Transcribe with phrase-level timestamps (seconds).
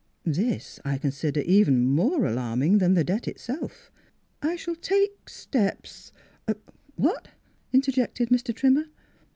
[0.25, 3.91] This I consider even more alarming than the debt itself.
[4.41, 6.11] I shall take steps
[6.49, 6.55] —"«Er—
[6.95, 7.27] What?"
[7.71, 8.51] interjected Mr.
[8.55, 8.85] Trim mer.